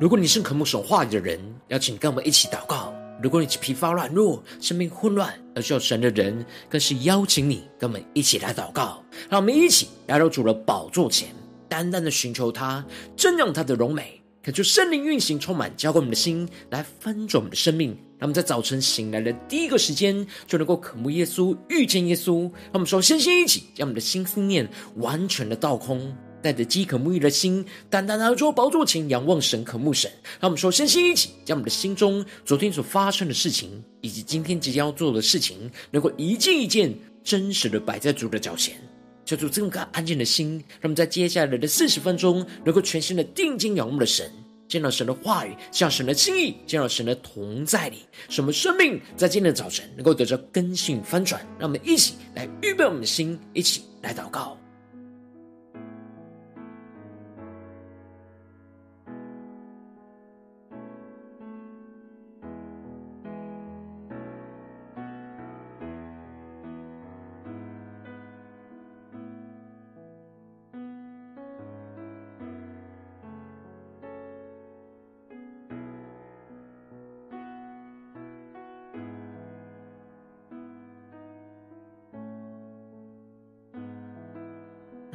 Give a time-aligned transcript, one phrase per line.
[0.00, 9.02] 如果你是渴慕神话语的人，邀请跟我们一起祷告；如果你是疲乏软弱、生命混乱而需要神的人，更是邀请你跟我们一起来祷告。
[9.28, 11.30] 让我们一起来到主的宝座前，
[11.68, 12.84] 单单的寻求他，
[13.16, 17.90] 瞻仰他的荣美，恳求圣灵运行，充满浇灌我们的心，来翻转我们的生命。
[18.20, 22.42] 让我们在早晨醒来的第一个时间，就能够渴慕耶稣、遇见耶稣。
[22.42, 26.16] 让我们说，先先一起将我们的心思念完全的倒空。
[26.42, 30.10] 带着饥渴沐浴的心，单单来到宝座前仰望神、渴慕神。
[30.40, 38.76] 让我们说，先心一起将我们的心中昨天所发生的事情，以及今天即将要做的事情，能够一件一件真实的摆在主的脚前，
[39.24, 44.30] 求主这个安静的心，让我们在接下来的四十分钟，能够全心的定睛仰望的神，
[44.68, 51.40] 见到神的话语，向神的心意，见到神的同在里，什么生命在今天的早晨能够得着更新翻转。
[51.58, 54.56] 让我们一起来预备我们的心，一起来祷告。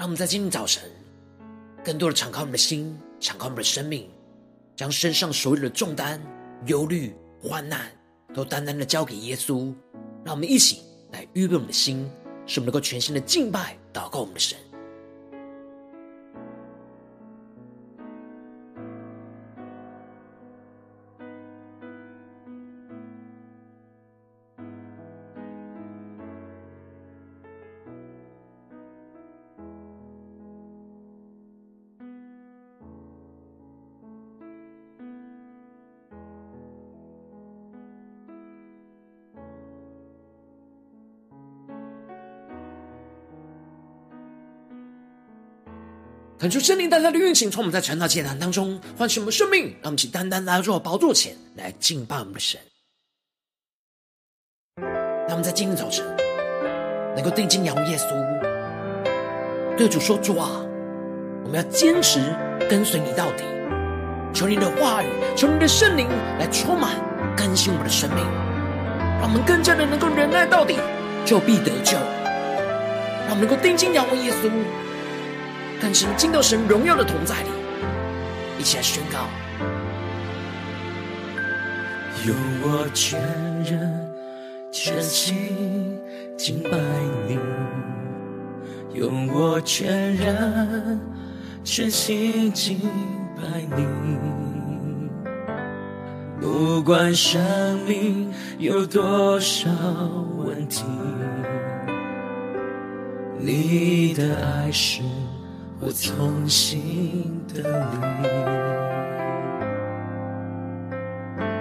[0.04, 0.84] 让我们在今天早晨，
[1.82, 4.10] 更多的敞开我们的心，敞开我们的生命，
[4.76, 6.22] 将身上所有的重担、
[6.66, 7.90] 忧虑、患难，
[8.34, 9.74] 都单单的交给耶稣。
[10.26, 10.82] 让我们一起
[11.14, 12.06] 来预备我们的心，
[12.46, 14.58] 使我们能够全心的敬拜、祷告我们的神。
[46.44, 52.60] 恳求圣灵单单的运行，从我们在晨祷祭坛当中唤醒我们生命，让我们起单单来到宝座前来敬拜我们的神。
[54.76, 56.06] 让我们在今天早晨
[57.16, 60.62] 能够定睛仰望耶稣，对主说：“主啊，
[61.46, 62.20] 我们要坚持
[62.70, 63.46] 跟随你到底。
[64.34, 67.00] 求你的话语，求你的圣灵来充满
[67.38, 68.18] 更新我们的生命，
[69.22, 70.76] 让我们更加的能够忍耐到底，
[71.24, 71.98] 就必得救。
[73.28, 74.52] 让我们能够定睛仰望耶稣。”
[75.84, 77.50] 更深进到神荣耀的同在里，
[78.58, 79.28] 一起来宣告。
[82.26, 83.20] 用我全
[83.66, 84.10] 人
[84.72, 86.00] 全心
[86.38, 86.70] 敬拜
[87.28, 87.38] 你，
[88.98, 91.02] 用我全人
[91.66, 92.80] 全心敬
[93.36, 93.44] 拜
[93.76, 93.86] 你。
[96.40, 97.42] 不管生
[97.86, 99.70] 命有多少
[100.38, 100.86] 问题，
[103.38, 105.02] 你的爱是。
[105.86, 107.62] 我从心的
[108.22, 108.28] 你，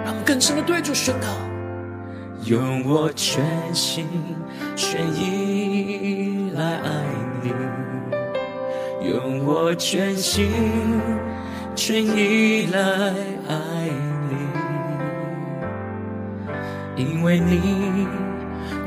[0.05, 1.27] 让我更深的对主宣告：
[2.45, 4.07] 用我全心
[4.77, 7.03] 全意来爱
[7.41, 7.51] 你，
[9.09, 10.49] 用我全心
[11.75, 12.79] 全意来
[13.49, 13.89] 爱
[16.95, 18.07] 你，因为你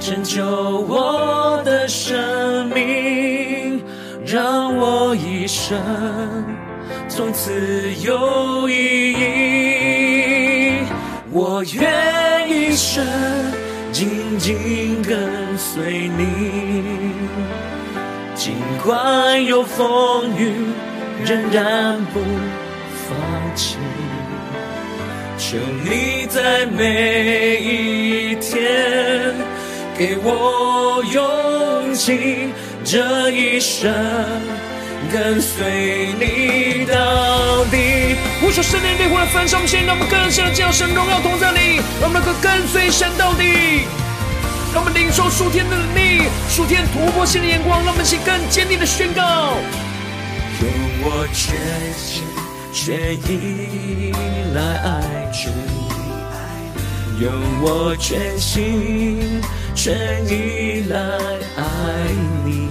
[0.00, 3.35] 拯救我的生命。
[4.26, 5.78] 让我一生
[7.08, 7.52] 从此
[8.02, 10.72] 有意义，
[11.30, 13.06] 我愿一生
[13.92, 15.16] 紧紧跟
[15.56, 16.82] 随你，
[18.34, 18.54] 尽
[18.84, 20.52] 管有风雨，
[21.24, 22.18] 仍然不
[23.06, 23.16] 放
[23.54, 23.76] 弃。
[25.38, 29.32] 求你在每一天
[29.96, 32.48] 给我勇气。
[32.88, 33.92] 这一生
[35.12, 38.14] 跟随你到底。
[38.40, 43.82] 我说圣灵烈火的焚烧，先让我们更深的将神荣耀同在里，让我们能够跟随神到底。
[44.72, 49.58] 让我们领受属天的能力，属天突破性的眼光，让我们起更坚定的宣告。
[50.62, 50.70] 用
[51.02, 51.58] 我全
[51.98, 52.22] 心
[52.72, 54.14] 全意
[54.54, 55.02] 来爱
[55.34, 55.50] 主，
[57.20, 59.42] 用我全心
[59.74, 61.00] 全意来
[61.56, 61.64] 爱
[62.44, 62.65] 你。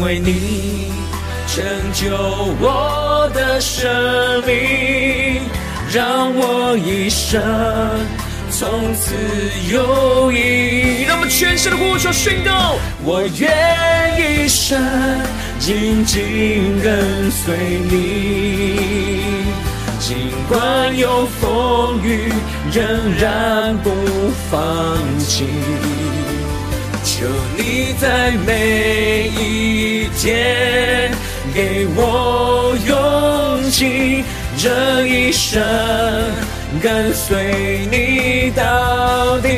[0.00, 0.92] 为你
[1.46, 2.16] 拯救
[2.60, 3.90] 我的生
[4.46, 5.42] 命，
[5.92, 7.40] 让我一生
[8.50, 9.14] 从此
[9.70, 11.04] 有意义。
[11.06, 14.80] 让我们全身的呼求宣告：我愿一生
[15.58, 17.56] 紧紧跟随
[17.90, 19.44] 你。
[19.98, 22.32] 尽管有风雨，
[22.72, 22.82] 仍
[23.18, 23.90] 然不
[24.50, 25.44] 放弃。
[27.20, 31.12] 求你在每一天
[31.54, 34.24] 给我勇气，
[34.56, 35.62] 这一生
[36.82, 39.50] 跟随你到底。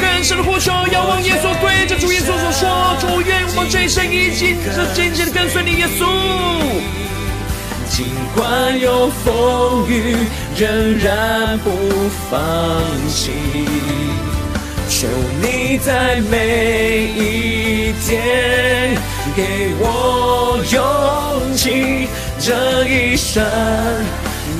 [0.00, 4.56] 更深的呼求，仰望耶稣，对着主耶稣所说：主，愿我们这一生一紧
[4.94, 6.06] 紧紧的跟随你，耶稣。
[7.90, 10.16] 尽管有风雨，
[10.56, 11.68] 仍然不
[12.30, 12.80] 放
[13.10, 13.32] 弃。
[15.00, 15.06] 求
[15.40, 18.94] 你在每一天
[19.34, 22.06] 给我勇气，
[22.38, 23.42] 这一生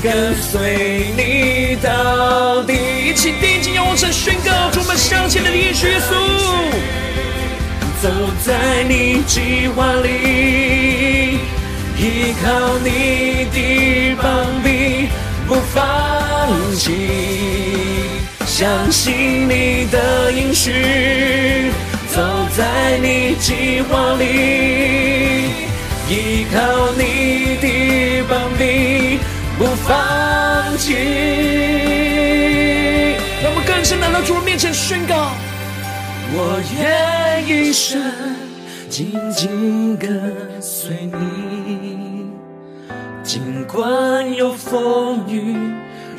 [0.02, 2.72] 跟随你到底。
[3.04, 5.84] 一起定睛仰望神，宣告：主，我们向前的耶稣，
[8.00, 8.08] 走
[8.42, 11.36] 在你计划里，
[11.98, 15.10] 依靠你的膀臂，
[15.46, 17.79] 不放弃。
[18.60, 20.70] 相信你的应许，
[22.08, 22.20] 走
[22.54, 25.46] 在你计划里，
[26.10, 29.18] 依靠你的膀臂，
[29.56, 30.92] 不放弃。
[33.42, 35.30] 让我们更深来到主的面前宣告：
[36.34, 37.98] 我愿一生
[38.90, 42.26] 紧紧跟随你，
[43.22, 45.56] 尽管有风雨，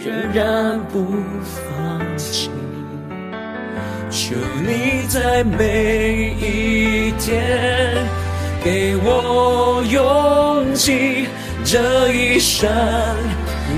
[0.03, 1.05] 仍然不
[1.45, 2.49] 放弃，
[4.09, 4.33] 求
[4.65, 8.03] 你在每一天
[8.63, 11.27] 给我勇气，
[11.63, 12.67] 这一生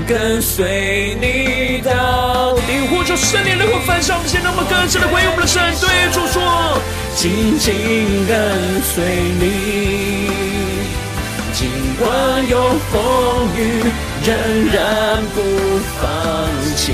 [0.08, 2.88] 跟随你到底。
[2.88, 6.80] 呼求圣灵能够焚烧我们心，让我们更深的回应我们的神，对主说：
[7.14, 9.04] 紧紧跟随
[9.38, 10.30] 你，
[11.52, 11.68] 尽
[12.00, 13.92] 管有风雨。
[14.26, 14.34] 仍
[14.72, 15.42] 然不
[16.00, 16.92] 放弃，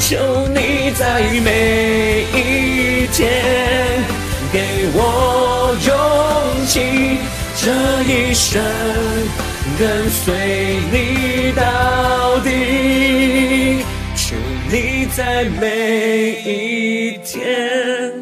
[0.00, 0.16] 求
[0.48, 3.22] 你在每一天
[4.52, 7.18] 给我勇气，
[7.56, 7.70] 这
[8.02, 8.60] 一生
[9.78, 10.34] 跟随
[10.90, 13.84] 你到底。
[14.16, 14.34] 求
[14.72, 18.12] 你在每一天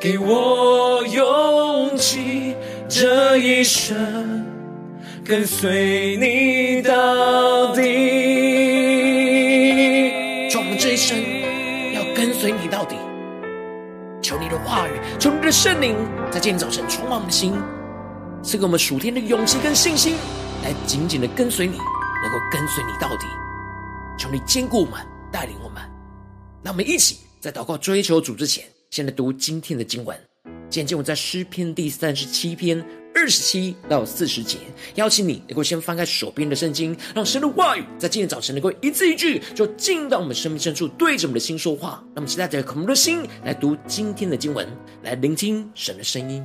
[0.00, 2.56] 给我勇气，
[2.88, 4.51] 这一生。
[5.32, 7.80] 跟随你到底，
[10.50, 11.16] 求我们这一生
[11.94, 12.96] 要跟随你到底。
[14.20, 15.96] 求你的话语，求你的圣灵，
[16.30, 17.54] 在今天早晨充满我们的心，
[18.42, 20.16] 赐给我们属天的勇气跟信心，
[20.62, 23.24] 来紧紧的跟随你，能够跟随你到底。
[24.18, 25.00] 求你坚固我们，
[25.32, 25.82] 带领我们。
[26.62, 30.14] 那我们一起在祷告追求主之前，先来读今天的经文。
[30.68, 32.84] 今天经文在诗篇第三十七篇。
[33.14, 34.58] 二十七到四十节，
[34.96, 42.02] 邀请你能够先翻开手边的圣经，让神的话语在今天早晨能够一字一句，就进到我们生命深处，对着我们的心说话。
[42.14, 44.66] 那么，期待着渴慕的心来读今天的经文，
[45.02, 46.42] 来聆听神的声音。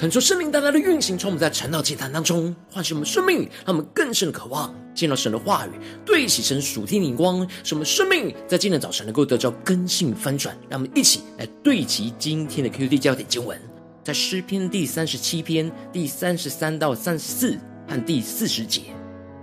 [0.00, 5.72] 恳求圣灵大大的运行，从我们在晨祷祭坛当中唤醒我们生命，让我们更深的渴望见到神的话语，
[6.06, 10.56] 对齐神属天灵光，使我们生命在今天早晨能够得到更新翻转。
[10.70, 13.60] 让我们一起来对齐今天的 QD 焦点经文，
[14.02, 18.84] 在诗篇第三十七篇第三十三到三十四和第四十节：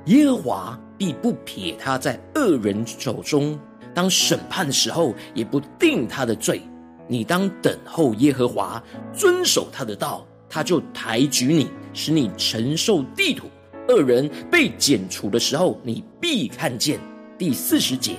[0.06, 3.60] 耶和华必不撇他在恶人手中，
[3.94, 6.64] 当审判的时候，也不定他的罪。
[7.08, 8.84] 你当等候耶和华，
[9.14, 10.27] 遵守他的道。
[10.50, 13.48] 他就抬举你，使你承受地土。
[13.90, 17.00] 恶人被剪除的时候，你必看见。
[17.38, 18.16] 第四十节，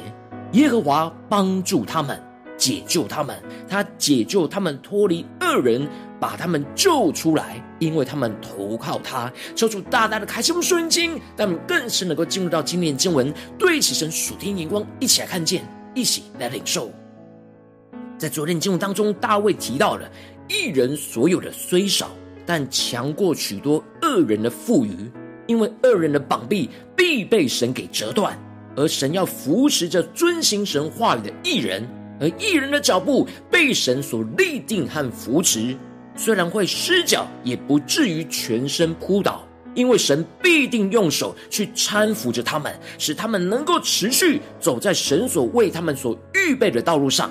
[0.52, 2.18] 耶和华帮助他们，
[2.56, 3.36] 解救他们。
[3.68, 5.86] 他解救他们脱离恶人，
[6.18, 9.30] 把他们救出来，因为他们投靠他。
[9.54, 15.62] 求主大大的开启我们属灵经，让我们更是能够进入到今天经文，对齐神属天眼光，一起来看见，
[15.94, 16.90] 一起来领受。
[18.16, 20.10] 在昨天经文当中，大卫提到了。
[20.48, 22.10] 一人所有的虽少，
[22.46, 24.90] 但强过许多恶人的富余，
[25.46, 28.38] 因为恶人的膀臂必被神给折断，
[28.74, 31.86] 而神要扶持着遵行神话语的义人，
[32.18, 35.76] 而义人的脚步被神所立定和扶持，
[36.16, 47.30] 虽然会失脚，也不至于全身扑倒，因为神必定用手去搀扶着他们，使他们能够持续走在神所为他们所预备的道路上。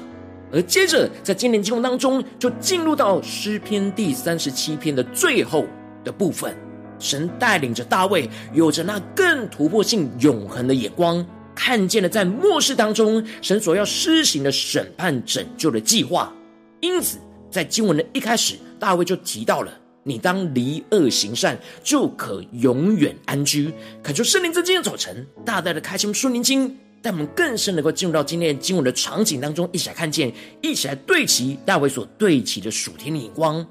[0.52, 5.66] 而接着，在今年经文当中，就进入到诗篇第三十七篇的最后
[6.04, 6.56] 的部分。
[7.00, 11.24] 神带领着大卫，有着那更突破性、永恒的眼光，
[11.54, 16.34] 看见了在末世当中，神所要施行的审判、拯救的计划。
[16.80, 17.18] 因此，
[17.52, 26.78] 在经文的一开始，大卫就提到了：“你当离恶行善，就可永远安居。”恳求圣灵在今天早晨，大大的开启我们属灵经。
[27.08, 30.30] 让我们更深能够进入到今天经文的场景当中，一起来看见，
[30.62, 33.66] 一起来对齐大卫所对齐的属天的眼光。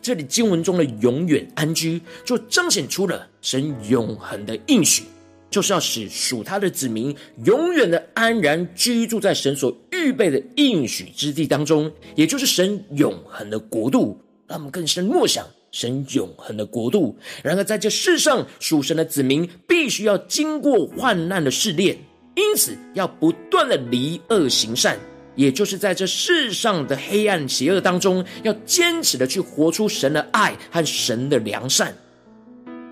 [0.00, 5.02] 这里经文中的永远安居，就彰显出了神永恒的应许，
[5.50, 7.12] 就是要使属他的子民
[7.44, 14.16] 永远的安然居住在神所预备的应许之地当中，也就是神永恒的国度。
[14.46, 17.18] 让我们更深默想神永恒的国度。
[17.42, 21.98] 然而，在这世上，属神的子民必须要经过患难的试炼。
[22.38, 24.96] 因此，要不断的离恶行善，
[25.34, 31.92] 也就是在这世上的黑暗邪恶当中，要坚持的去活出神的爱和神的良善。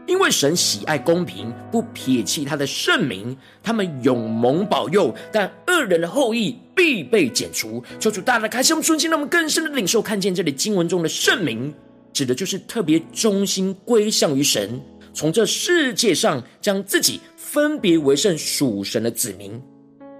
[0.08, 5.14] 因为神喜爱公平，不撇弃他的圣名，他们永蒙保佑。
[5.32, 7.82] 但恶人的后裔必被剪除。
[8.00, 11.72] 求主大大开启我们顺心，让我们更深的领受，看见这里经文中的圣名，
[12.12, 14.80] 指的就是特别忠心归向于神，
[15.16, 17.18] 从这世界上将自己。
[17.56, 19.58] 分别为圣属神的子民，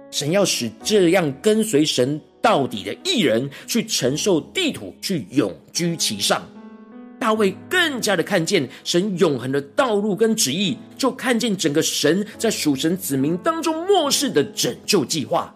[0.09, 6.41] 神要使这样跟随神到底的义人去承受地土，去永居其上。
[7.19, 15.53] 大卫更加的看见神永恒的道路跟旨意，就看见整个神在属神子民当中末世的拯救计划。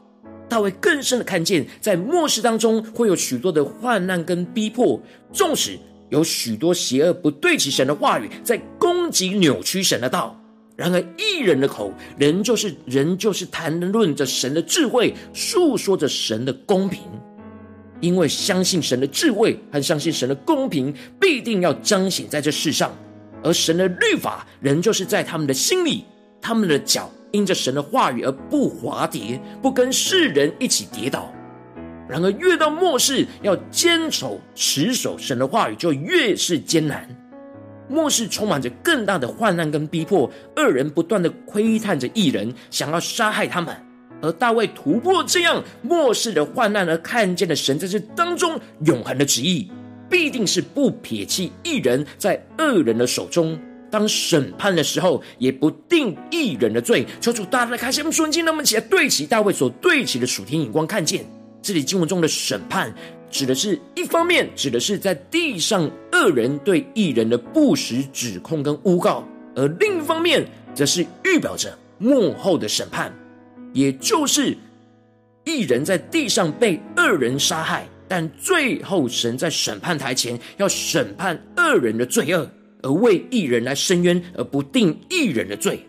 [0.47, 5.01] 大卫更深的看见，在末世当中会有许多的患难跟逼迫，
[5.33, 5.79] 纵使
[6.11, 10.37] 有许多邪恶不对齐神的话语，在攻击扭曲神的道。
[10.75, 17.01] 然而，义人的口仍就是仍就是谈论着神的智慧，述说着神的公平。
[17.99, 22.91] 因为相信神的智慧和相信神的公平，必定要彰显在这世上。
[23.43, 26.03] 而神的律法仍旧是在他们的心里，
[26.41, 31.31] 他们的脚因着神的话语而不滑跌，不跟世人一起跌倒。
[32.11, 37.07] 然而，越到末世，要坚守持守神的话语，就越是艰难。
[37.87, 43.73] 末世充满着更大的患难跟逼迫，恶人不断的窥探着异人，想要杀害他们。
[44.21, 49.71] 而大卫突破这样末世的患难，而看见了神在这当中永恒的旨意，
[50.09, 53.57] 必定是不撇弃异人在恶人的手中。
[53.89, 57.05] 当审判的时候，也不定义人的罪。
[57.19, 61.25] 求主大大开心我们属灵经，让我们起来对齐大卫所对齐的属天眼光，看见
[61.61, 62.93] 这里经文中的审判。
[63.29, 69.23] 指的是一方面，指的是在地上恶人对义人的不实指控跟诬告；
[69.55, 73.09] 而另一方面，则是预表着幕后的审判，
[73.73, 74.57] 也就是
[75.45, 82.51] 义人在地上被恶人杀害，但最后神在审判台前要审判恶人的罪恶，
[82.81, 85.79] 而为义人来伸冤，而不定义人的罪。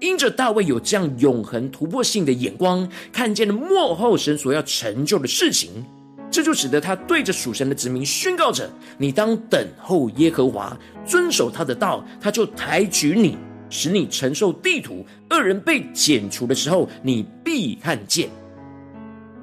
[0.00, 5.84] 因着大卫有这样永恒突破性的眼光，看见了末后神所要成就的事情。
[6.30, 13.36] 这就使得他对着属神的子民宣告着：“你当等候耶和华，遵守他的道，他就抬举你，
[13.68, 15.04] 使你承受地土。
[15.30, 18.30] 恶人被剪除的时候，你必看见。”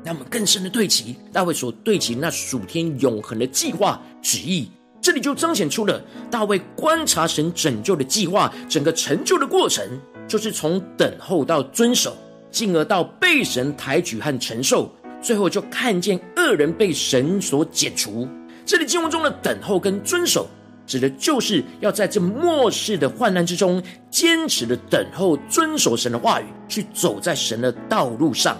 [0.03, 4.71] 那么更深的对齐大卫所对齐那属天永恒的计划旨意，
[5.01, 9.85] 这里就彰显出了大卫观察神拯救的计划，整个成就的过程，
[10.27, 12.15] 就是从等候到遵守，
[12.51, 14.91] 进而到被神抬举和承受，
[15.21, 18.27] 最后就看见恶人被神所剪除。
[18.65, 20.47] 这里经文中的等候跟遵守，
[20.85, 23.81] 指的就是要在这末世的患难之中，
[24.11, 28.57] 坚持的等候、遵守神的话语，去走在神的道路上。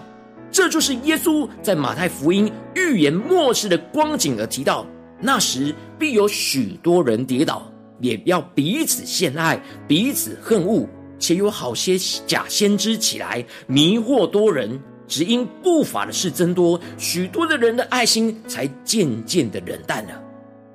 [0.50, 4.86] 这就是耶稣在马太福音预言末世的光景而提到，
[5.20, 7.70] 那时必有许多人跌倒，
[8.00, 10.88] 也要彼此陷害，彼此恨恶，
[11.20, 14.80] 且有好些假先知起来迷惑多人。
[15.10, 20.22] 只因不法的事增多，许多的人的爱心才渐渐的冷淡了。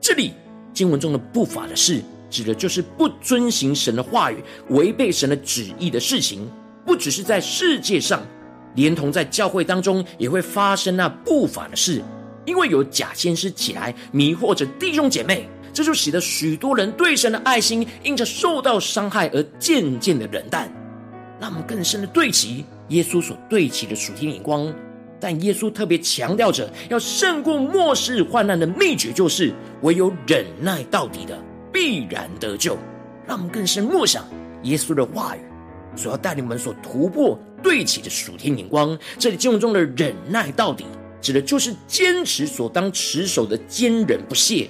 [0.00, 0.32] 这里
[0.72, 6.50] 经文中的不法的事，指的就是不遵行神的话语、违背神的旨意的事情。
[6.86, 8.26] 不只是在世界上，
[8.74, 12.02] 连同在教会当中也会发生那不法的事，
[12.46, 20.70] 因为有假先知起来迷惑着弟兄姐妹，这就使得许多人对神的爱心因着受到伤害而渐渐的冷淡。
[21.40, 24.72] 让我们更深的对齐耶稣所对齐的属天眼光，
[25.18, 31.36] 但耶稣特别强调着要胜过末世患难的秘诀，就是唯有忍耐到底的，
[31.72, 32.78] 必然得救。
[33.26, 34.24] 让我们更深默想
[34.64, 35.40] 耶稣的话语，
[35.96, 38.96] 所要带领我们所突破对齐的属天眼光。
[39.18, 40.84] 这里经文中的忍耐到底，
[41.20, 44.68] 指的就是坚持所当持守的坚忍不懈。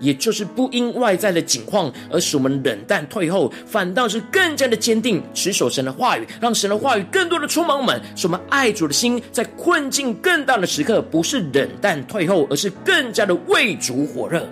[0.00, 14.48] 也就是不因外在的境况而使我们冷淡退后，反倒是更加的坚定持守神的话语，让神的话语更多的充满我们，使我们爱主的心在困境更大的时刻，不是冷淡退后，而是更加的为主火热。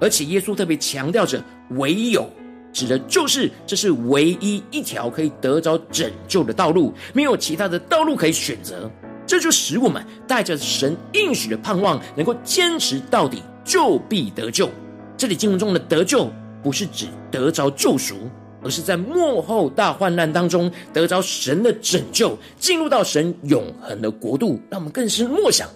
[0.00, 1.42] 而且耶稣特别强调着
[1.78, 2.28] “唯有”，
[2.72, 8.90] 指的就是这是唯一一条可以得着拯救的道路，没有其他的道路可以选择。
[9.24, 13.40] 这就使我们带着神应许的盼望，能够坚持到底。
[13.64, 14.68] 就必得救。
[15.16, 16.30] 这里经文中的得救，
[16.62, 18.16] 不是指得着救赎，
[18.62, 24.60] 而是在末后大患难当中得着神的拯救，进入到神永恒的国度。
[24.70, 25.68] 让我们更深默想，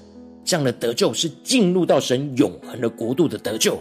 [0.45, 3.81] 这样的得救是进入到神永恒的国度的得救。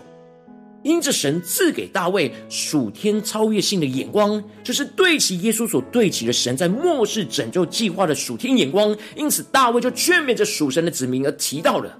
[0.83, 8.95] 因着神赐给大卫属天超越性的眼光，就是对齐耶稣所对齐的神在末世拯救计划的属天眼光。
[9.15, 11.97] 因此，大卫就劝勉着属神的子民而提到了。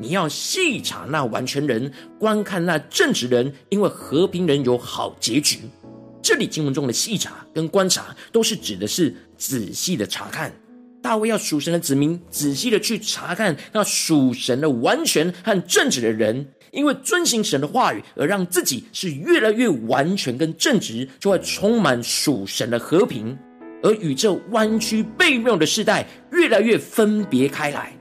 [0.00, 5.58] 你要细察那完全人，观看那正直人，因为和平人有好结局。
[6.22, 10.50] 这里经文中的细察跟观察，都是指的是仔细的查看。
[11.02, 23.36] 大卫要属神的子民仔细的去查看那属神的完全和正直的人，因为遵行神的话语，而让自己是越来越完全跟正直，就会充满属神的和平，
[23.82, 27.94] 而与这弯曲悖谬的世代越来越分别开来。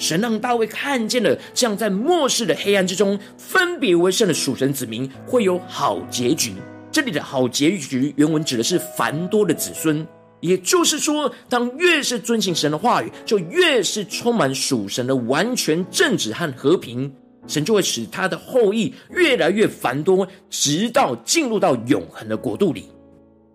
[0.00, 6.54] 神让大卫看见了，这样在末世的黑暗之中分别为圣的属神子民会有好结局。
[6.90, 10.04] 这里的好结局，原文指的是繁多的子孙，
[10.40, 17.12] 也就是说，当越是遵行神的话语，就越是充满属神的完全正直和和平，
[17.46, 22.88] 神就会使他的后裔越来越繁多，直到进入到永恒的国度里。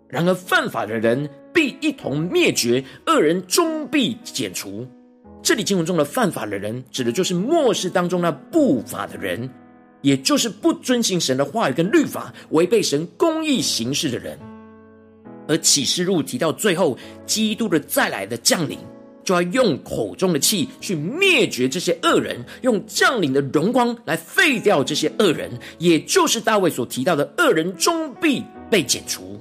[0.08, 4.88] 然而，犯法的人必一同灭绝，恶人终必剪除。
[5.46, 9.48] 这里经文中的犯法的人，指的就是末世当中那不法的人，
[10.02, 14.40] 也就是不遵行神的话语跟律法，违背神公义行事的人。
[15.48, 18.80] 而启示录提到最后，基督的再来的降临，
[19.24, 29.40] 就要用口中的气去灭绝这些恶人，用降临的荣光来废掉这些恶人，也就是大卫所提到的恶人终必被剪除。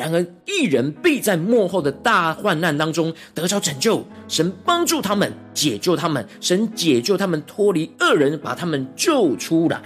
[0.00, 9.78] 然而，一人必在幕后的大患难当中得着拯救，神帮助他们，解救他们，神解救他们脱离恶人，把他们救出来，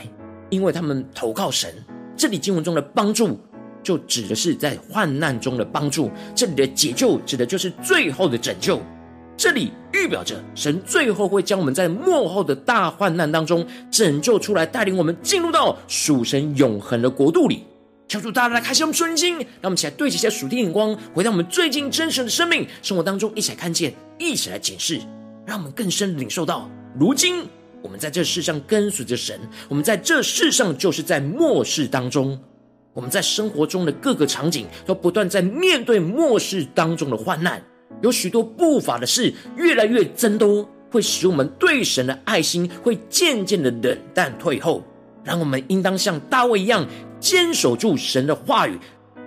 [0.51, 1.69] 因为他们投靠神。
[2.17, 3.41] 这里经文中的帮助，
[3.83, 8.81] 就指的是在患难中的帮助；这里的解救，指的就是最后的拯救。
[9.37, 17.65] 这里预表着神最后会将我们在幕后的大患难当中拯救出来，带领我们进入到属神永恒的国度里。
[18.15, 25.01] 求主大大来开启我们顺心，让我们一起来对齐一下属天眼光，回到我们最近真实的生命生活当中，一起来看见，一起来检视，
[25.45, 27.45] 让我们更深领受到，如今
[27.83, 32.39] 我们在这世上跟随着神，我们在这世上就是在末世当中，
[32.93, 37.61] 我们在生活中的各个场景都不断在面对末世当中的患难，
[38.01, 44.85] 有许多不法的事越来越增多，会使我们对神的爱心会渐渐的冷淡退后，
[45.25, 46.87] 让我们应当像大卫一样。
[47.25, 48.79] 坚守住神的话语，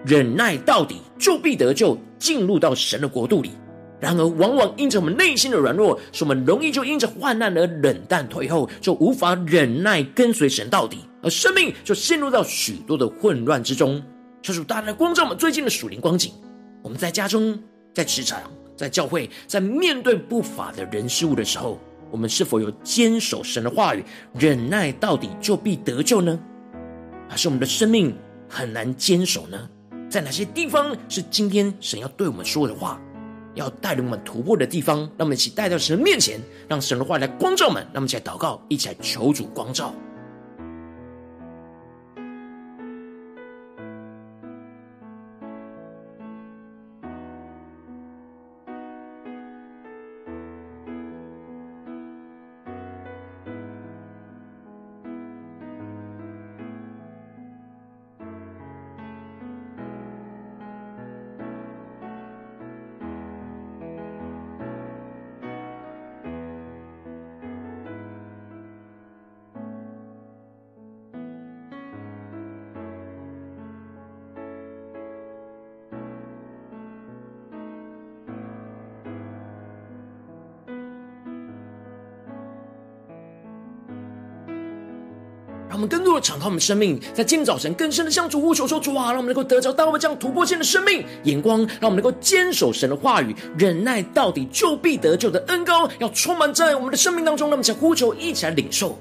[0.06, 3.50] 忍耐到底，就必得救，进入到神的国度里。
[4.00, 14.00] 然而，往往因着我们内心的软弱，使我们容易就因着患难而冷淡退后，就无法忍耐跟随神到底，而生命就陷入到许多的混乱之中。
[14.44, 16.32] 求主大大的光照我们最近的属灵光景。
[16.84, 17.60] 我们在家中、
[17.96, 18.40] 在职场、
[18.76, 21.80] 在教会，在面对不法的人事物的时候，
[22.12, 24.04] 我们是否有坚守神的话语，
[24.38, 26.40] 忍耐到底就必得救呢？
[27.30, 28.16] 还是我们的生命
[28.50, 29.70] 很难坚守呢？
[30.10, 33.00] 在哪些地方是今天神要对我们说的话，
[33.56, 35.00] 要带领我们突破的地方？
[35.18, 37.84] 让我们一起带到神的面前，让神的话来光照我们。
[37.94, 39.94] 让我们一起来祷告，一起来求主光照。
[86.20, 97.48] 的敞开我们生命，在今早晨更深的向主呼求说：“主啊，让我们能够得着大卫这样突破性的生命眼光，让我们能够坚守神的话语，忍耐到底，就必得救的恩膏，要充满在我们的生命当中。
[97.48, 98.98] 让我们想呼求，一起来领受。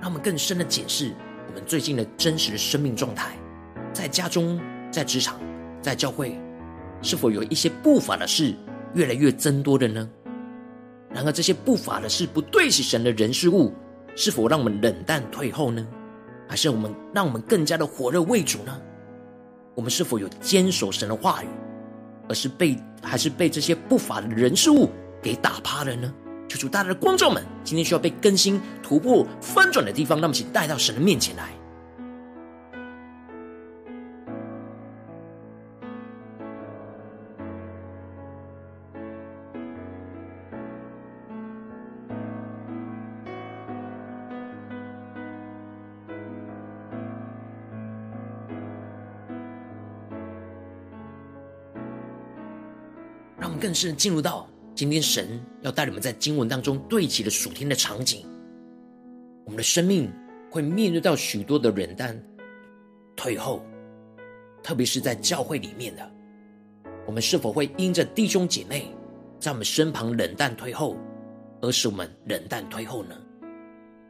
[0.00, 1.12] 让我们更深的检视
[1.48, 3.32] 我们最近的真实的生命状态。”
[3.98, 4.60] 在家中，
[4.92, 5.40] 在职场，
[5.82, 6.38] 在教会，
[7.02, 8.54] 是否有一些不法的事
[8.94, 10.08] 越来越增多的呢？
[11.12, 13.74] 然而，这些不法的事不对齐神的人事物，
[14.14, 15.84] 是否让我们冷淡退后呢？
[16.48, 18.80] 还是我们让我们更加的火热为主呢？
[19.74, 21.48] 我们是否有坚守神的话语，
[22.28, 24.88] 而是被还是被这些不法的人事物
[25.20, 26.14] 给打趴了呢？
[26.48, 31.50] 求主大大的光照们，今天需要被更新、突破、翻转的地方，让我们一起带到神的面前来。
[53.68, 58.24] 更是进入到今天神要带你们在经文当中对齐的属天的场景，
[59.44, 60.10] 我们的生命
[60.50, 62.18] 会面对到许多的冷淡
[63.14, 63.62] 退后，
[64.62, 66.10] 特别是在教会里面的，
[67.04, 68.90] 我们是否会因着弟兄姐妹
[69.38, 70.96] 在我们身旁冷淡退后，
[71.60, 73.14] 而使我们冷淡退后呢？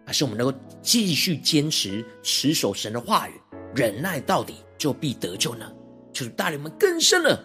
[0.06, 3.32] 还是我们能够继续坚持持守神的话语，
[3.74, 5.68] 忍耐到底，就必得救呢？
[6.12, 7.42] 就是带领我们更深了。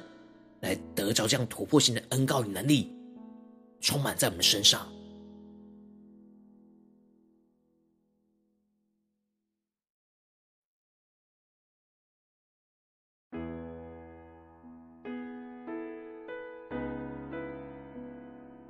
[0.64, 2.90] 来得着这样突破性的恩膏与能力，
[3.82, 4.88] 充满在我们身上。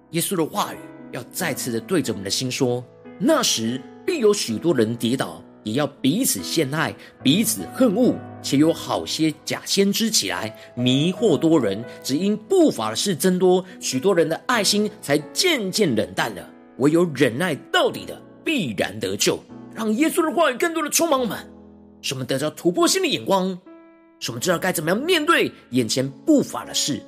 [0.09, 0.77] 耶稣的话语
[1.11, 2.83] 要再次的对着我们的心说：
[3.19, 5.41] 那时必有许多人跌倒。
[5.63, 11.83] 也要彼此陷害，彼此恨恶，且有好些假先知起来迷惑多人。
[12.03, 16.47] 只因不法的事增多，许多人的爱心才渐渐冷淡了。
[16.77, 19.39] 唯有忍耐到底的，必然得救。
[19.73, 21.37] 让耶稣的话语更多的充满我们，
[22.01, 23.57] 使我们得到突破性的眼光，
[24.19, 27.01] 使我们知道该怎么样面对眼前不法的事。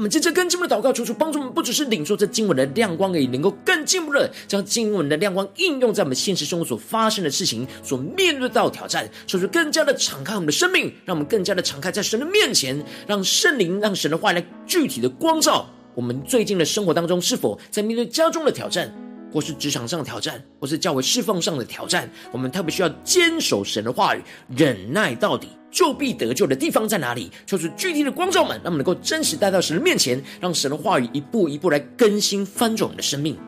[0.00, 18.90] 我们接着更进一步的祷告，求主帮助我们，不只是领受这经文的亮光而已，能够更进一步的将经文的亮光应用在我们现实生活所发生的事情、所面对到挑战，求主更加的敞开我们的生命，让我们更加的敞开在神的面前，让圣灵、让神的话来具体的光照我们最近的生活当中，是否在面对家中的挑战，
[19.32, 24.22] 或是职场上的挑战，或是较为释放上的挑战，我们特别需要坚守神的话语，
[24.56, 25.48] 忍耐到底。
[25.72, 27.30] 就必得救的地方在哪里？
[27.46, 33.38] 求主具体的光照们，让我们能够真实带到神的面前，让神的话语一步一步来更新翻转我们的生命。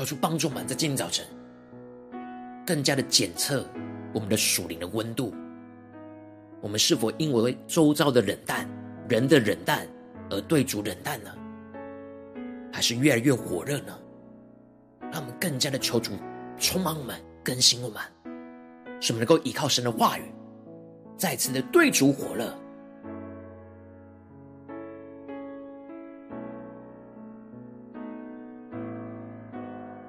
[0.00, 1.26] 求主帮助我们，在今天早晨。
[2.66, 3.66] 更加的检测
[4.14, 5.34] 我们的属灵的温度，
[6.62, 8.66] 我们是否因为周遭的冷淡、
[9.10, 9.86] 人的冷淡
[10.30, 11.30] 而对主冷淡呢？
[12.72, 13.98] 还是越来越火热呢？
[15.12, 16.12] 让我们更加的求主
[16.56, 18.00] 充满我们、更新我们，
[19.02, 20.22] 使我们能够依靠神的话语，
[21.18, 22.56] 再次的对主火热。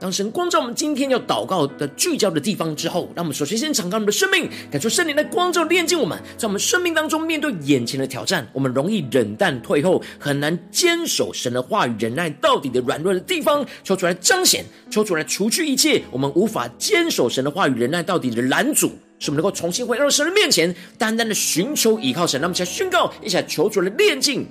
[0.02, 6.20] 当神光照我们今天要祷告的聚焦的地方之后，让我们首先先敞开我们的生命，感受圣灵的光照炼净我们。
[6.36, 18.88] 在我们生命当中，面对眼前的挑战，我们容易冷淡退后，很难坚守神的话语，忍耐到底的软弱的地方，求主来彰显，求主来除去一切我们无法坚守神的话语，忍耐到底的拦阻，
[19.20, 22.42] 使我们能够重新回到神的面前，单单的寻求依靠神。
[22.42, 24.48] 让我们一起来宣告，一起来求主来炼净。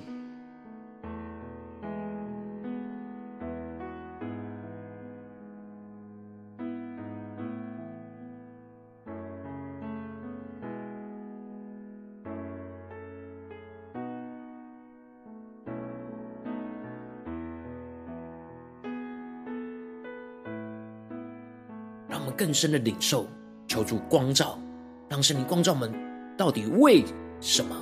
[22.51, 23.25] 更深的领受，
[23.65, 24.59] 求助光照，
[25.07, 25.89] 当圣灵光照我们，
[26.37, 27.01] 到底为
[27.39, 27.73] 什么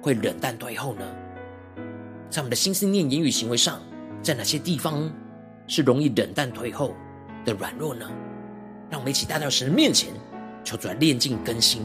[0.00, 1.04] 会冷淡退后呢？
[2.30, 3.80] 在我们的心思念、言语、行为上，
[4.22, 5.12] 在哪些地方
[5.66, 6.94] 是容易冷淡退后
[7.44, 8.08] 的软弱呢？
[8.88, 10.12] 让我们一起带到神的面前，
[10.62, 11.82] 求主来炼净更新。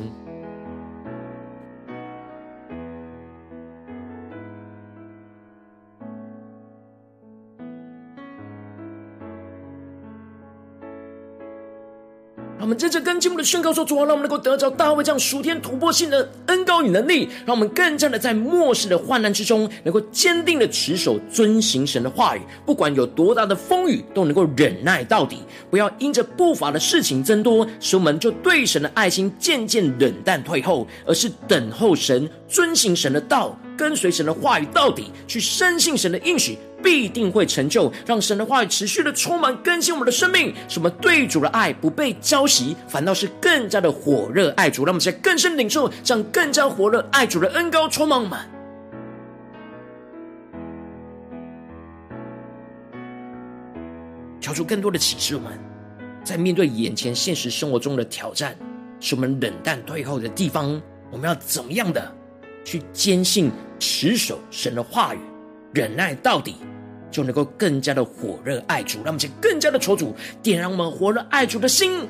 [12.80, 25.38] 接着跟进我们的宣告说：主啊，让我们能够得着大卫这样属天突破性的恩高与能力，让我们更加的在末世的患难之中，能够坚定的持守遵行神的话语，不管有多大的风雨，都能够忍耐到底。
[25.70, 36.58] 不要因着不法的事情增多，使我们就对神的爱心渐渐冷淡退后，而是等候神，遵行神的道，跟随神的话语到底，去深信神的应许。
[36.82, 44.86] 必定会成就，让神的话语持续的充满更新我们的生命，使我们对主的爱不被浇熄，反倒是更加的火热爱主。
[44.86, 48.40] 让我们在更深领受，让更更加火热爱主的恩高充满我们。
[54.40, 55.60] 求出更多的启示，我们
[56.24, 58.56] 在面对眼前现实生活中的挑战，
[59.02, 62.10] 使我们冷淡退后的地方，我们要怎么样的
[62.64, 65.20] 去坚信持守神的话语，
[65.74, 66.56] 忍耐到底。
[67.12, 72.08] 就能够更加的火热爱主，让我们更加的求主点燃我们火热爱主的心。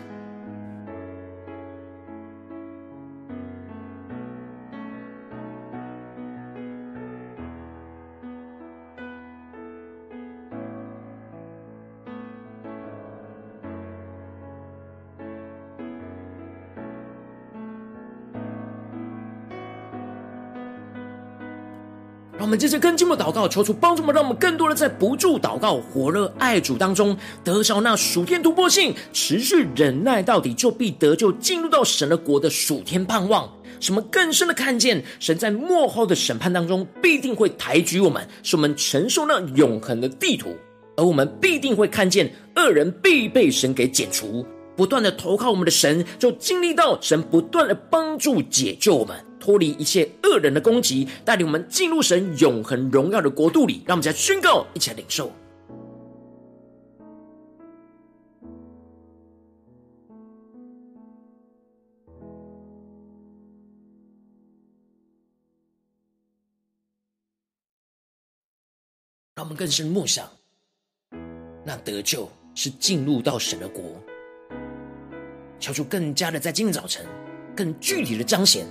[22.49, 33.47] 我们接着跟进的祷告，求主帮助我们，让我们更多的在不住祷告、火热爱主当中，得着那属天突破性，持续忍耐到底，就必得救，进入到神的国的属天盼望。
[33.79, 40.57] 什么更深的看见，神在末后的审判当中，必定会抬举我们，使我们承受那永恒的地图，
[40.97, 44.43] 而我们必定会看见恶人必被神给剪除。
[44.75, 53.83] 不断的投靠我们的神，就经历到神不断的帮助解救我们，脱离一切恶人的攻击，带领我们进入神永恒荣耀的国度里。
[53.85, 55.31] 让我们再宣告，一起来领受。
[69.35, 70.29] 让我们更深默想，
[71.63, 73.81] 那得救是进入到神的国。
[75.61, 77.05] 求主更加的在今天早晨，
[77.55, 78.67] 更具体的彰显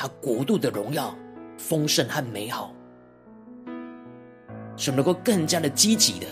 [0.00, 1.12] 他国度的荣耀、
[1.56, 2.72] 丰盛和美好，
[4.76, 6.26] 使我们能够更加的积极的，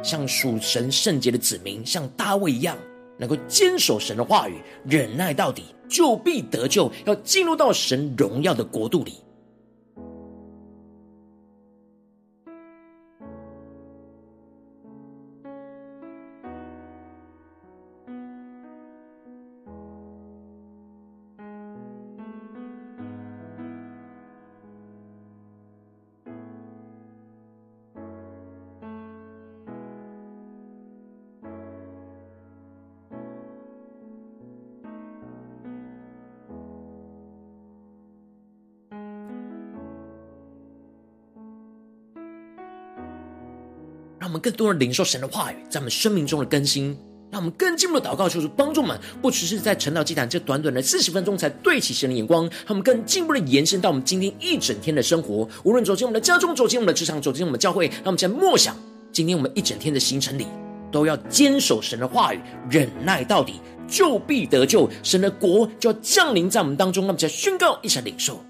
[0.00, 2.78] 像属神圣洁的子民，像大卫一样，
[3.18, 9.14] 能够坚守神的话语，忍耐到底，就必得救，要进入到神荣耀的国度里。
[44.40, 46.96] 更多人领受神的话语，在我们生命中的更新。
[47.30, 55.48] 让我们更进一步的祷告，求主帮助我们，不只是在晨祷祭坛这短短的四十分钟才对齐神的眼光，让我们更进一步的延伸到我们今天一整天的生活。
[55.62, 58.76] 无论走进我们的家中，走进我们的职场，走进我们的教会，让我们在默想
[59.12, 60.44] 今天我们一整天的行程里，
[60.90, 64.90] 都要坚守神的话语，忍耐到底，就必得救。
[65.04, 67.06] 神的国就要降临在我们当中。
[67.06, 68.44] 那么，就要宣告，一起领受。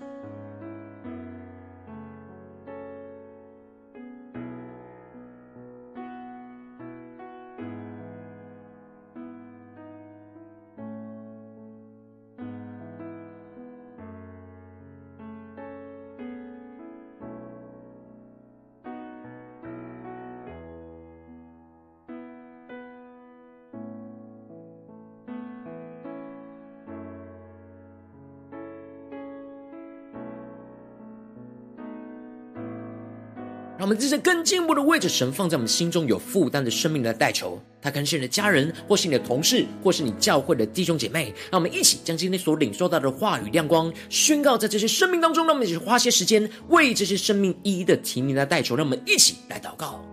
[33.90, 41.34] 我们这些更进一步的为着神放在我们心中有负担的生命来代求，他可能是你的家人，或是你的同事，或是你教会的弟兄姐妹。
[41.50, 45.44] 让我们一起将今天所领受到的话语亮光宣告在这些生命当中。
[45.44, 48.76] 让我们一起花些时间为这些生命一一的提名来代求。
[48.76, 50.09] 让我们一起来祷告。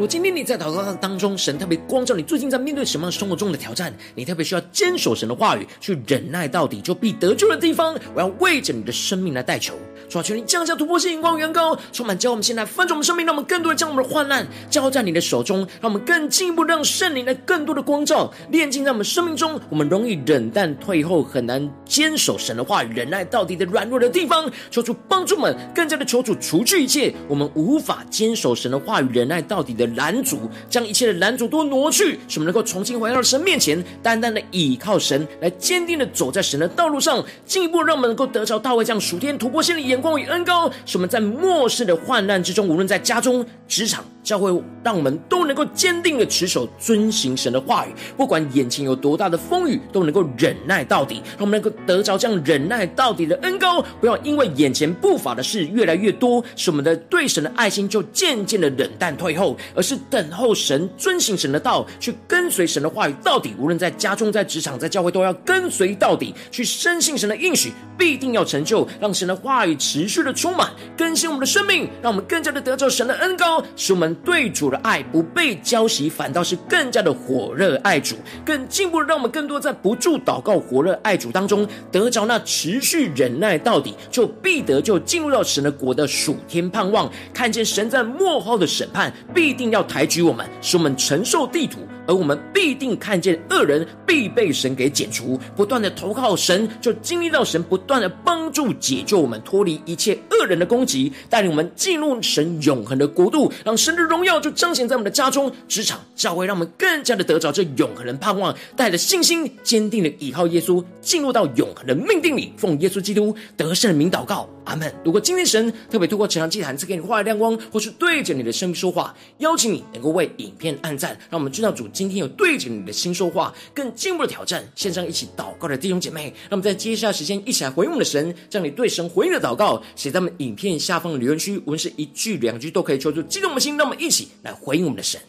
[0.00, 3.92] 如果今天你在祷告当中，神特别光照你，最近在面对什么样生活中的挑战？
[4.14, 7.94] 你特别需要坚守神的话语，去忍耐到底，就必得救的地方。
[8.14, 9.74] 我要为着你的生命来代求，
[10.10, 19.60] 主啊，求你降下突破性眼光，远高，充满教我们现在翻转我们生命，让我们更多的将我们的患难交在你的手中，让我们更进一步让圣灵来更多的光照，炼净在我们生命中。
[19.68, 24.50] 我们容易冷淡退后，很难坚守神的话，忍耐到底的软弱的地方。
[24.68, 29.86] 求主帮助们，更加的求主除去一切我们无法坚守神的话语，忍耐到底的。
[29.90, 44.50] 拦阻，将一切的拦阻都挪去，使我们能够重新回到神面前，单单的倚靠神，来坚定的走在神的道路上，进一步让我们能够得着大卫这样属天突破性的眼光与恩膏，使我们在末世的患难之中，无论在家中、职场、教会，
[44.82, 63.54] 让我们都能够坚定的持守、遵行神的话语，不管眼前有多大的风雨，都能够忍耐到底，让我们能够得着这样忍耐到底的恩膏，不要因为眼前不法的事越来越多，使我们的对神的爱心就渐渐的冷淡退后，而是等候神，遵行神的道，去跟随神的话语到底。
[63.58, 78.14] 无论在家中、在职场、在教会，都要跟随到底，去深信神的应许必定要成就，让神的话语持续的充满更新我们的生命，让我们更加的得着神的恩膏，使我们对主的爱不被浇熄，反倒是更加的火热爱主，
[78.44, 91.80] 更进一步让我们更多在不住祷告、火热爱主当中，得着那持续忍耐到底，就必得就进入到神的国的属天盼望，看见神在末后的审判必定要抬举我们，使我们承受地土。
[92.06, 114.92] 而我们必定看见恶人必被神给剪除，不断的投靠神，就经历到神不断的帮助解救我们，脱离一切恶人的攻击，带领我们进入神永恒的国度，让神的荣耀就彰显在我们的家中、职场、教会，让我们更加的得着这永恒的盼望，带着信心，坚定的倚靠耶稣，进入到永恒的命定里，奉耶稣基督得胜的名祷告，阿门。
[115.04, 121.86] 如果今天神特别透过这场祭坛赐给你话的亮光，或是对着你的生命说话，邀请你能够为影片按赞，让我们知道主。
[121.92, 135.20] 今天有对着你的心说话，更进一步的挑战，线上一起祷告的弟兄姐妹，那么在接下来时间一起来回应我们的神，将你对神回应的祷告写在我们影片下方的留言区，无论是一句两句都可以，求助激动我们的心，那么一起来回应我们的神。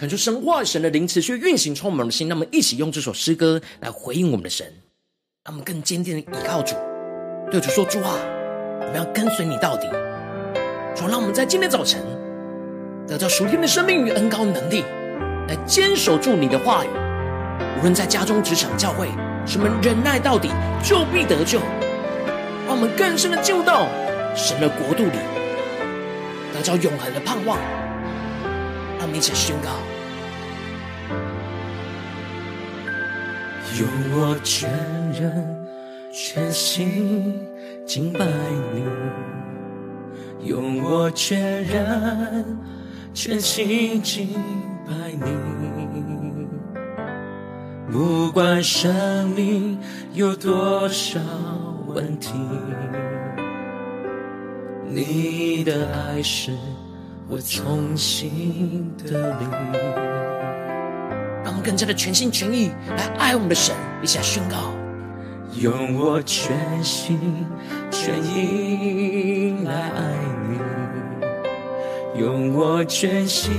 [0.00, 4.66] 恳求神话神的灵持续运行充满我们的心，那么一起用这首诗歌来回应我们的神，
[5.44, 6.74] 让我们更坚定的依靠主，
[7.50, 8.16] 对主说：主啊，
[8.80, 9.86] 我们要跟随你到底。
[10.96, 12.00] 主，让我们在今天早晨
[13.06, 14.84] 得到属天的生命与恩膏能力，
[15.48, 16.88] 来坚守住你的话语。
[17.78, 19.06] 无论在家中、职场、教会，
[19.44, 20.48] 什么忍耐到底，
[20.82, 21.58] 就必得救。
[22.66, 23.86] 让我们更深的进入到
[24.34, 25.18] 神的国度里，
[26.54, 27.58] 得到永恒的盼望。
[28.98, 29.68] 让我们一起宣告。
[33.78, 34.68] 用我全
[35.12, 35.66] 人
[36.12, 37.46] 全心
[37.86, 38.26] 敬拜
[38.74, 38.82] 你，
[40.48, 42.58] 用我全人
[43.14, 44.28] 全心敬
[44.86, 45.24] 拜你。
[47.92, 49.78] 不管生命
[50.14, 51.20] 有多少
[51.86, 52.32] 问题，
[54.88, 56.52] 你的爱是
[57.28, 60.29] 我从心的力。
[61.60, 64.72] 更加的全心全意来爱我们的神，一起来宣告：
[65.54, 67.46] 用我全心
[67.90, 70.14] 全意来爱
[70.48, 73.52] 你，用我全心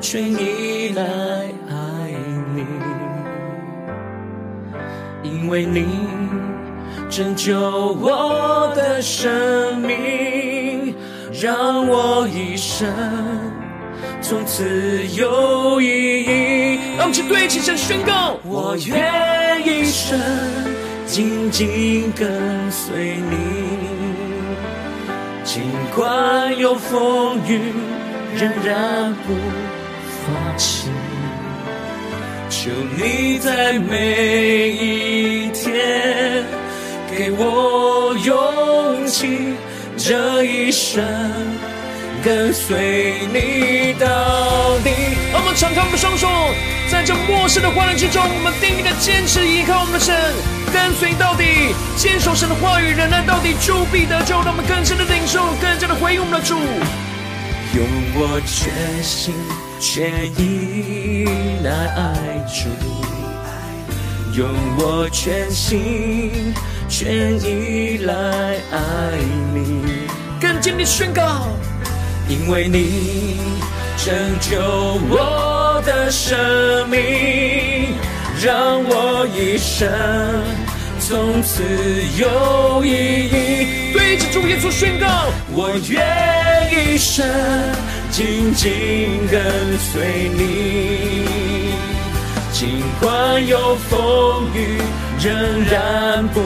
[0.00, 1.02] 全意来
[1.68, 2.12] 爱
[2.54, 2.64] 你，
[5.22, 5.86] 因为你
[7.08, 10.94] 拯救我的生命，
[11.32, 12.86] 让我一生。
[14.28, 16.80] 从此有意义。
[16.96, 20.18] 让我们去对齐声宣告：我愿一生
[21.06, 22.28] 紧紧跟
[22.68, 23.36] 随你，
[25.44, 25.62] 尽
[25.94, 27.72] 管有风雨，
[28.34, 29.34] 仍然不
[30.24, 30.88] 放弃。
[32.50, 36.44] 求你在每一天
[37.08, 39.54] 给我勇气，
[39.96, 41.04] 这一生。
[42.26, 44.90] 跟随你到底。
[45.32, 46.26] 让我们敞开我们的双手，
[46.90, 50.12] 在这末世的患难之中，我们定义的坚持依靠我们的神，
[50.72, 54.42] 跟随到底，坚守神的话语，忍耐到底，主必得救。
[54.42, 56.58] 让我们更深的领受，更加的回应我们的主。
[57.78, 58.74] 用我全
[59.04, 59.32] 心
[59.78, 61.28] 全意
[61.62, 62.66] 来爱主，
[64.36, 64.48] 用
[64.78, 66.52] 我全心
[66.88, 68.14] 全意来
[68.72, 69.14] 爱
[69.54, 70.08] 你，
[70.40, 71.46] 更坚定宣告。
[72.28, 73.38] 因为你
[74.04, 74.58] 拯救
[75.08, 76.36] 我的生
[76.88, 77.94] 命，
[78.42, 79.88] 让我一生
[80.98, 81.62] 从此
[82.18, 83.92] 有意义。
[83.92, 85.06] 对着主耶稣宣告，
[85.52, 87.24] 我愿一生
[88.10, 89.40] 紧紧跟
[89.78, 91.28] 随你，
[92.52, 94.80] 尽管有风雨，
[95.22, 96.40] 仍然不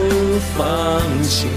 [0.55, 1.47] 放弃。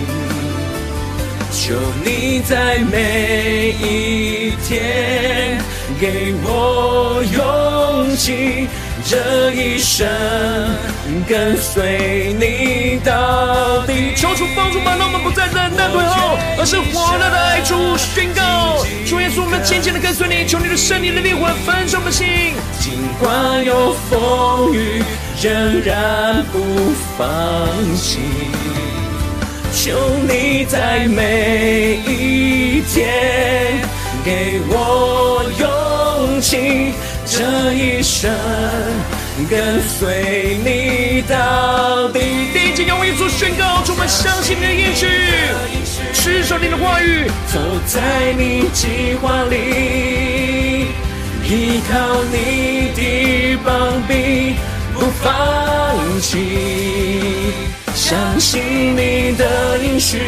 [1.55, 1.73] 求
[2.05, 5.57] 你在每一天
[6.01, 8.67] 给我勇气，
[9.07, 10.05] 这一生
[11.29, 14.15] 跟随你到底。
[14.17, 18.85] 求主帮助吧，让我们不再忍耐退后，而是火热的爱主宣告。
[19.07, 22.27] 主耶稣，我们紧紧的跟随你，求你的圣灵的灵魂焚烧我们心。
[22.81, 25.05] 尽管有风雨，
[25.41, 27.25] 仍然不放
[27.97, 28.19] 弃。
[29.85, 29.93] 求
[30.26, 33.76] 你在每一天
[34.24, 36.95] 给我勇气，
[37.26, 38.32] 这一生
[39.51, 42.18] 跟随你到底。
[42.55, 45.07] 第一节，用耶稣宣告，充满相信的应许，
[46.14, 50.87] 持守你的话语，走在你计划里，
[51.45, 54.55] 依靠你的膀臂，
[54.95, 57.84] 不放弃。
[58.07, 58.61] 相信
[58.95, 60.19] 你的应许，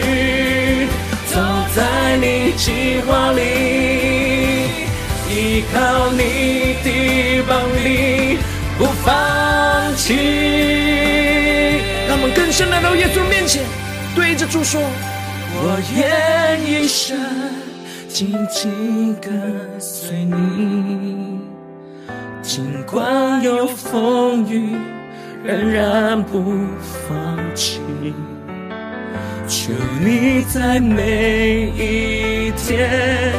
[1.26, 1.38] 走
[1.74, 3.42] 在你计划里，
[5.28, 8.38] 依靠你的膀臂，
[8.78, 10.14] 不放弃。
[12.08, 13.62] 让我们更深来到耶稣面前，
[14.14, 14.80] 对着主说：
[15.52, 17.14] 我愿一生
[18.08, 21.40] 紧紧跟随你，
[22.42, 24.78] 尽管有风雨。
[25.46, 26.42] 仍然不
[27.08, 27.78] 放弃，
[29.46, 33.32] 求你在每一天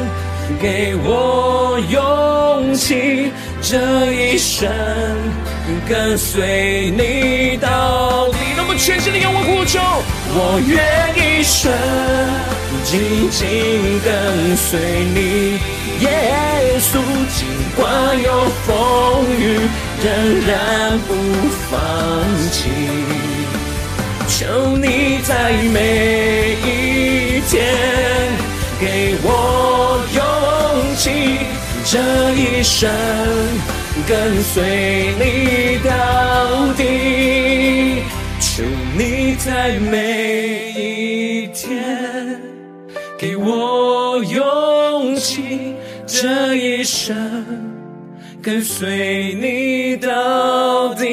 [0.61, 3.29] 给我勇气，
[3.61, 3.77] 这
[4.13, 4.69] 一生
[5.85, 8.37] 跟随你到底。
[8.55, 9.77] 那么全心的仰望呼求，
[10.39, 10.77] 我愿
[11.17, 11.71] 一生
[12.83, 14.79] 紧紧跟随
[15.15, 15.57] 你，
[16.05, 16.99] 耶稣，
[17.35, 17.81] 尽管
[18.21, 19.41] 有风雨。
[19.99, 20.05] 仍
[20.45, 21.15] 然不
[21.71, 21.75] 放
[22.51, 22.69] 弃，
[24.27, 27.65] 求你在每一天
[28.79, 30.21] 给我勇
[30.95, 31.39] 气，
[31.83, 31.97] 这
[32.35, 32.87] 一生
[34.07, 35.89] 跟随你到
[36.73, 37.96] 底。
[38.57, 38.63] 求
[38.97, 42.41] 你在每一天
[43.15, 45.75] 给我勇气，
[46.07, 47.45] 这一生。
[48.41, 51.05] 跟随你到底。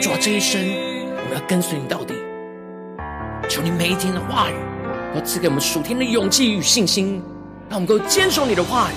[0.00, 2.14] 主啊，这一生我们要跟随你到底。
[3.48, 4.54] 求你每一天的话语，
[5.16, 7.20] 都赐给我们属天的勇气与信心，
[7.68, 8.94] 让我们够坚守你的话语，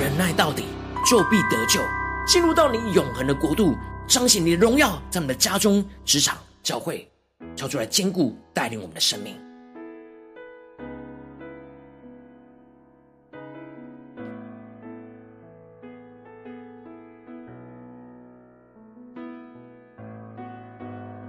[0.00, 0.64] 忍耐到底，
[1.04, 1.78] 就必得救，
[2.26, 3.76] 进入到你永恒的国度，
[4.06, 7.10] 彰显你的荣耀，在我们的家中、职场、教会，
[7.56, 9.36] 交出来坚固带领我们的生命。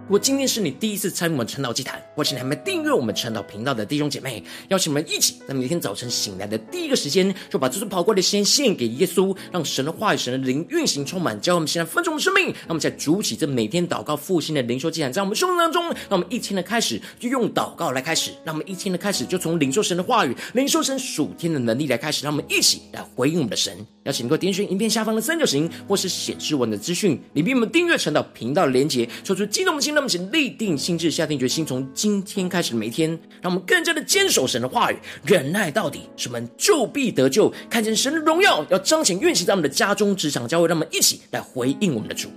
[0.08, 12.56] 如果今天是你第一次参与我们晨祷祭坛，或是你还没订阅我们晨祷频道的弟兄姐妹，邀请我们一起在每天早晨醒来的第一个时间，就把这束宝贵的先献给耶稣，让神的话语、神的灵运行充满，教我们现在分盛我们生命。
[12.70, 23.86] 那么在主起这每天祷告复兴的灵修祭坛，在我们生命当中，让我们一天的开始就用祷告来开始，让我们一天的开始就从领受神的话语、领受神属天的能力来开始，让我们一起来回应我们的神。
[24.06, 29.97] 邀请你能够点选影片下方的三角形，或是显示文的资讯，里面我们订阅晨祷频道的连结，说出激动的心。
[29.98, 33.10] 那么，请立定心志，下定决心，从今天开始的每一天，
[33.42, 42.30] 让我们更加的坚守神的话语，忍耐到底，使我们就必得救，看见神的荣耀，要彰显运行在我们的家中、职场、教会，让我们一起来回应我们的主。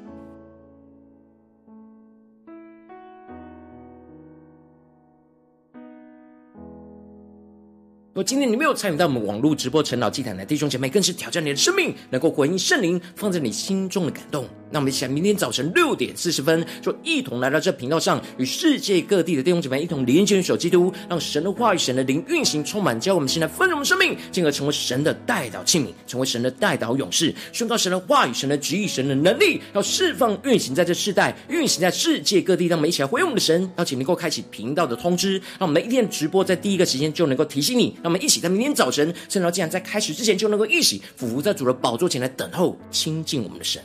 [8.09, 14.49] 如果今天你没有参与到我们网络直播晨祷祭坛的弟兄姐妹，更是挑战你的生命，能够回应圣灵放在你心中的感动。
[14.71, 32.67] 那我们一起来，明天早晨六点四十分，就一同来到这频道上，与世界各地的弟兄姐妹一同连接、守基督，让神的话语、神的灵运行充满，教我们现在丰盛的生命，进而成为神的代祷器皿，成为神的代祷勇士，宣告神的话语、神的旨意、神的能力，要释放运行在这世代，运行在世界各地。
[32.67, 37.93] 让我们一起来回应我们的神，邀请能够开启频道的通知，让我们每一天直播在第一个时间就能够提醒你。
[37.97, 43.83] 让我们一起在明天早晨，圣道竟然在开始之前就能够一起俯伏在主的宝座前来等候亲近我们的神。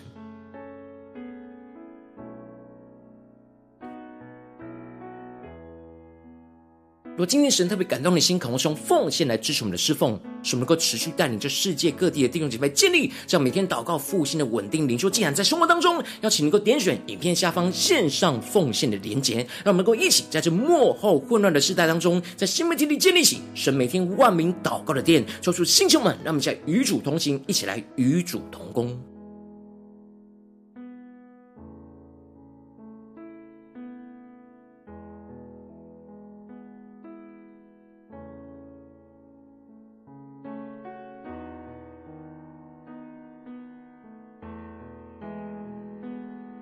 [7.15, 28.93] 如果今天神特别感动你的心，渴望用奉献来支持我们的侍奉，使我们能够持续带领这世界各地的弟兄姐妹建立这样每天祷告复兴的稳定灵修既然，在生活当中，邀请能够点选影片下方线上奉献的连结，让我们能够一起在这幕后混乱的时代当中，在新媒体里建立起神每天万名祷告的殿，抽出星球们，让我们在与主同行，一起来与主同工。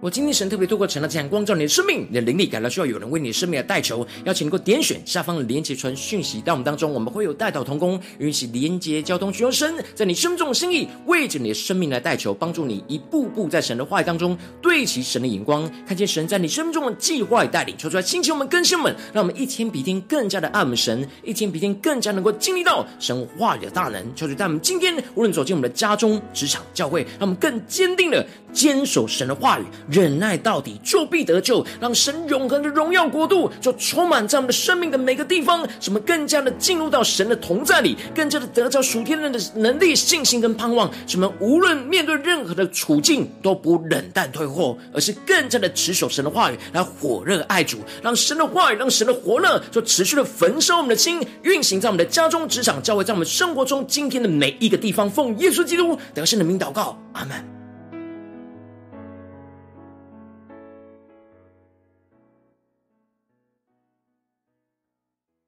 [0.04, 29.64] 我今天神特别透过晨祷祭坛光照你的生命，你的灵力感到需要有人为你的生命来代求，邀请能够点选下方的连接传讯息到我们当中，我们会有代祷同工，允许连接交通，寻求神在你生命中的心意，为着你的生命来代求，帮助你一步步在神的话语当中对齐神的眼光，看见神在你生命中的计划与带领，求出来星球们更新们，让我们一天比一天更加的爱我们神，一天比一天更加能够经历到神话语的大能，求主带我们今天无论走进我们的家中、职场、教会，让我们更坚定的坚守神的话语。
[29.94, 31.66] 忍耐到底，就必得救。
[31.80, 40.92] 让神永恒的荣耀国度就充满在我们的生命的每个地方，使我们更加的进入到神的同在里，更加的得着属天人的能力、信心跟盼望。
[41.08, 47.78] 使我们无论面对任何的处境，都不冷淡退货，而是更加的持守神的话语，来火热爱主。
[48.02, 55.10] 让神的话语，让神的火热，就持续的焚烧我们的心，运行在我们的家中、职场、教会，在我们生活中今天的每一个地方。
[55.10, 57.63] 奉耶稣基督得胜的名祷告，阿门。